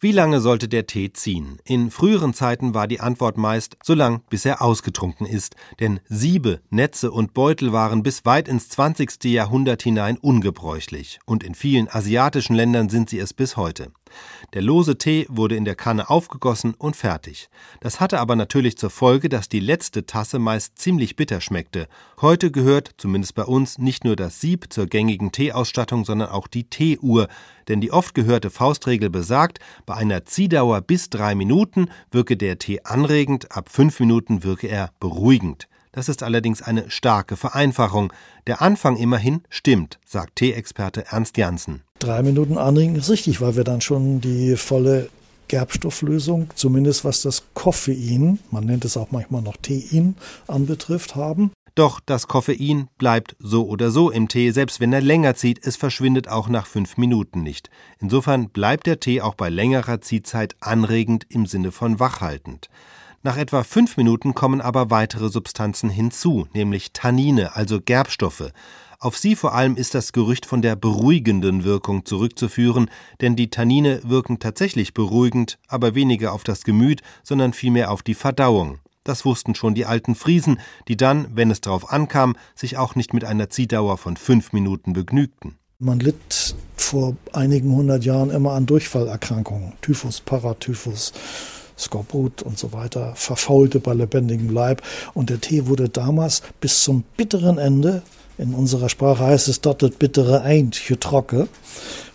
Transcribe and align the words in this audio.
Wie 0.00 0.12
lange 0.12 0.40
sollte 0.40 0.68
der 0.68 0.86
Tee 0.86 1.12
ziehen? 1.12 1.58
In 1.64 1.90
früheren 1.90 2.32
Zeiten 2.32 2.72
war 2.72 2.86
die 2.86 3.00
Antwort 3.00 3.36
meist 3.36 3.76
so 3.82 3.94
lang, 3.94 4.22
bis 4.30 4.44
er 4.44 4.62
ausgetrunken 4.62 5.26
ist, 5.26 5.56
denn 5.80 5.98
Siebe, 6.08 6.60
Netze 6.70 7.10
und 7.10 7.34
Beutel 7.34 7.72
waren 7.72 8.04
bis 8.04 8.24
weit 8.24 8.46
ins 8.46 8.68
20. 8.68 9.24
Jahrhundert 9.24 9.82
hinein 9.82 10.16
ungebräuchlich, 10.16 11.18
und 11.24 11.42
in 11.42 11.56
vielen 11.56 11.88
asiatischen 11.88 12.54
Ländern 12.54 12.88
sind 12.88 13.10
sie 13.10 13.18
es 13.18 13.34
bis 13.34 13.56
heute. 13.56 13.90
Der 14.54 14.62
lose 14.62 14.98
Tee 14.98 15.26
wurde 15.28 15.56
in 15.56 15.64
der 15.64 15.74
Kanne 15.74 16.10
aufgegossen 16.10 16.74
und 16.74 16.96
fertig. 16.96 17.48
Das 17.80 18.00
hatte 18.00 18.20
aber 18.20 18.36
natürlich 18.36 18.78
zur 18.78 18.90
Folge, 18.90 19.28
dass 19.28 19.48
die 19.48 19.60
letzte 19.60 20.06
Tasse 20.06 20.38
meist 20.38 20.78
ziemlich 20.78 21.16
bitter 21.16 21.40
schmeckte. 21.40 21.88
Heute 22.20 22.50
gehört, 22.50 22.92
zumindest 22.98 23.34
bei 23.34 23.44
uns, 23.44 23.78
nicht 23.78 24.04
nur 24.04 24.16
das 24.16 24.40
Sieb 24.40 24.72
zur 24.72 24.86
gängigen 24.86 25.32
Teeausstattung, 25.32 26.04
sondern 26.04 26.30
auch 26.30 26.46
die 26.46 26.68
Teeuhr, 26.70 27.28
denn 27.68 27.80
die 27.80 27.92
oft 27.92 28.14
gehörte 28.14 28.50
Faustregel 28.50 29.10
besagt, 29.10 29.58
bei 29.86 29.94
einer 29.94 30.24
Ziehdauer 30.24 30.80
bis 30.80 31.10
drei 31.10 31.34
Minuten 31.34 31.90
wirke 32.10 32.36
der 32.36 32.58
Tee 32.58 32.80
anregend, 32.84 33.52
ab 33.56 33.68
fünf 33.70 34.00
Minuten 34.00 34.42
wirke 34.42 34.68
er 34.68 34.90
beruhigend. 35.00 35.68
Das 35.92 36.08
ist 36.08 36.22
allerdings 36.22 36.62
eine 36.62 36.90
starke 36.90 37.36
Vereinfachung. 37.36 38.12
Der 38.46 38.62
Anfang 38.62 38.96
immerhin 38.96 39.42
stimmt, 39.48 39.98
sagt 40.04 40.36
Teeexperte 40.36 41.06
Ernst 41.10 41.36
Janssen. 41.36 41.82
Drei 41.98 42.22
Minuten 42.22 42.58
anregen 42.58 42.96
ist 42.96 43.10
richtig, 43.10 43.40
weil 43.40 43.56
wir 43.56 43.64
dann 43.64 43.80
schon 43.80 44.20
die 44.20 44.56
volle 44.56 45.08
Gerbstofflösung, 45.48 46.50
zumindest 46.54 47.04
was 47.04 47.22
das 47.22 47.42
Koffein, 47.54 48.38
man 48.50 48.64
nennt 48.64 48.84
es 48.84 48.96
auch 48.96 49.10
manchmal 49.10 49.42
noch 49.42 49.56
Tein, 49.56 50.14
anbetrifft, 50.46 51.16
haben. 51.16 51.50
Doch 51.74 52.00
das 52.04 52.26
Koffein 52.26 52.88
bleibt 52.98 53.36
so 53.38 53.66
oder 53.68 53.90
so 53.90 54.10
im 54.10 54.28
Tee, 54.28 54.50
selbst 54.50 54.80
wenn 54.80 54.92
er 54.92 55.00
länger 55.00 55.36
zieht, 55.36 55.64
es 55.64 55.76
verschwindet 55.76 56.28
auch 56.28 56.48
nach 56.48 56.66
fünf 56.66 56.96
Minuten 56.96 57.42
nicht. 57.42 57.70
Insofern 58.00 58.50
bleibt 58.50 58.86
der 58.86 59.00
Tee 59.00 59.20
auch 59.20 59.34
bei 59.34 59.48
längerer 59.48 60.00
Ziehzeit 60.00 60.56
anregend 60.60 61.26
im 61.28 61.46
Sinne 61.46 61.70
von 61.70 62.00
wachhaltend. 62.00 62.68
Nach 63.24 63.36
etwa 63.36 63.64
fünf 63.64 63.96
Minuten 63.96 64.34
kommen 64.34 64.60
aber 64.60 64.90
weitere 64.90 65.28
Substanzen 65.28 65.90
hinzu, 65.90 66.46
nämlich 66.54 66.92
Tannine, 66.92 67.56
also 67.56 67.80
Gerbstoffe. 67.80 68.52
Auf 69.00 69.18
sie 69.18 69.34
vor 69.34 69.54
allem 69.54 69.76
ist 69.76 69.94
das 69.94 70.12
Gerücht 70.12 70.46
von 70.46 70.62
der 70.62 70.76
beruhigenden 70.76 71.64
Wirkung 71.64 72.04
zurückzuführen, 72.04 72.90
denn 73.20 73.34
die 73.34 73.50
Tannine 73.50 74.00
wirken 74.04 74.38
tatsächlich 74.38 74.94
beruhigend, 74.94 75.58
aber 75.66 75.94
weniger 75.96 76.32
auf 76.32 76.44
das 76.44 76.62
Gemüt, 76.62 77.02
sondern 77.24 77.52
vielmehr 77.52 77.90
auf 77.90 78.02
die 78.02 78.14
Verdauung. 78.14 78.78
Das 79.02 79.24
wussten 79.24 79.54
schon 79.54 79.74
die 79.74 79.86
alten 79.86 80.14
Friesen, 80.14 80.60
die 80.86 80.96
dann, 80.96 81.28
wenn 81.34 81.50
es 81.50 81.60
darauf 81.60 81.90
ankam, 81.90 82.36
sich 82.54 82.76
auch 82.76 82.94
nicht 82.94 83.14
mit 83.14 83.24
einer 83.24 83.50
Ziehdauer 83.50 83.98
von 83.98 84.16
fünf 84.16 84.52
Minuten 84.52 84.92
begnügten. 84.92 85.56
Man 85.80 85.98
litt 86.00 86.54
vor 86.76 87.16
einigen 87.32 87.72
hundert 87.72 88.04
Jahren 88.04 88.30
immer 88.30 88.52
an 88.52 88.66
Durchfallerkrankungen, 88.66 89.74
Typhus, 89.80 90.20
Paratyphus, 90.20 91.12
Skorbut 91.78 92.42
und 92.42 92.58
so 92.58 92.72
weiter, 92.72 93.12
verfaulte 93.16 93.80
bei 93.80 93.94
lebendigem 93.94 94.50
Leib. 94.50 94.82
Und 95.14 95.30
der 95.30 95.40
Tee 95.40 95.66
wurde 95.66 95.88
damals 95.88 96.42
bis 96.60 96.82
zum 96.82 97.04
bitteren 97.16 97.58
Ende, 97.58 98.02
in 98.38 98.54
unserer 98.54 98.88
Sprache 98.88 99.24
heißt 99.24 99.48
es 99.48 99.60
dort 99.60 99.82
das 99.82 99.90
bittere 99.90 100.42
Eint, 100.42 100.80
getrocke, 100.86 101.48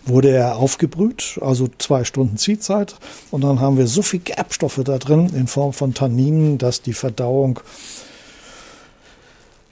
wurde 0.06 0.30
er 0.30 0.56
aufgebrüht, 0.56 1.38
also 1.42 1.68
zwei 1.78 2.04
Stunden 2.04 2.38
Ziehzeit. 2.38 2.96
Und 3.30 3.44
dann 3.44 3.60
haben 3.60 3.76
wir 3.76 3.86
so 3.86 4.00
viel 4.00 4.20
Gerbstoffe 4.20 4.80
da 4.82 4.96
drin 4.96 5.30
in 5.34 5.46
Form 5.46 5.74
von 5.74 5.92
Tanninen, 5.92 6.56
dass 6.56 6.80
die 6.80 6.94
Verdauung 6.94 7.60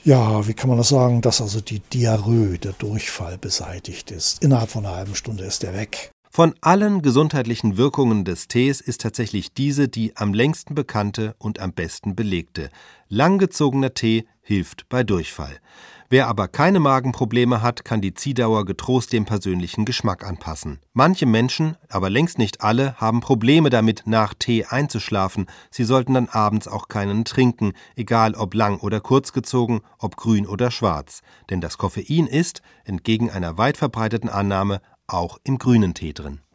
ja, 0.04 0.46
wie 0.48 0.54
kann 0.54 0.68
man 0.68 0.78
das 0.78 0.88
sagen, 0.88 1.22
dass 1.22 1.40
also 1.40 1.60
die 1.60 1.78
Diarrhoe, 1.78 2.58
der 2.58 2.72
Durchfall 2.72 3.38
beseitigt 3.38 4.10
ist. 4.10 4.42
Innerhalb 4.42 4.70
von 4.70 4.84
einer 4.84 4.96
halben 4.96 5.14
Stunde 5.14 5.44
ist 5.44 5.62
er 5.62 5.74
weg. 5.74 6.11
Von 6.34 6.54
allen 6.62 7.02
gesundheitlichen 7.02 7.76
Wirkungen 7.76 8.24
des 8.24 8.48
Tees 8.48 8.80
ist 8.80 9.02
tatsächlich 9.02 9.52
diese 9.52 9.88
die 9.88 10.16
am 10.16 10.32
längsten 10.32 10.74
bekannte 10.74 11.34
und 11.36 11.60
am 11.60 11.74
besten 11.74 12.16
belegte. 12.16 12.70
Langgezogener 13.10 13.92
Tee 13.92 14.24
hilft 14.40 14.88
bei 14.88 15.04
Durchfall. 15.04 15.60
Wer 16.08 16.28
aber 16.28 16.48
keine 16.48 16.80
Magenprobleme 16.80 17.60
hat, 17.60 17.84
kann 17.84 18.00
die 18.00 18.14
Ziehdauer 18.14 18.64
getrost 18.64 19.12
dem 19.12 19.26
persönlichen 19.26 19.84
Geschmack 19.84 20.26
anpassen. 20.26 20.80
Manche 20.94 21.26
Menschen, 21.26 21.76
aber 21.90 22.08
längst 22.08 22.38
nicht 22.38 22.62
alle, 22.62 22.94
haben 22.96 23.20
Probleme 23.20 23.68
damit, 23.68 24.02
nach 24.06 24.32
Tee 24.32 24.64
einzuschlafen. 24.64 25.46
Sie 25.70 25.84
sollten 25.84 26.14
dann 26.14 26.28
abends 26.28 26.66
auch 26.66 26.88
keinen 26.88 27.26
trinken, 27.26 27.72
egal 27.94 28.34
ob 28.34 28.54
lang 28.54 28.78
oder 28.80 29.00
kurz 29.00 29.32
gezogen, 29.32 29.82
ob 29.98 30.16
grün 30.16 30.46
oder 30.46 30.70
schwarz. 30.70 31.20
Denn 31.50 31.60
das 31.60 31.76
Koffein 31.76 32.26
ist, 32.26 32.62
entgegen 32.84 33.30
einer 33.30 33.56
weit 33.58 33.76
verbreiteten 33.76 34.28
Annahme, 34.28 34.80
auch 35.06 35.38
im 35.44 35.58
grünen 35.58 35.94
Tee 35.94 36.12
drin. 36.12 36.42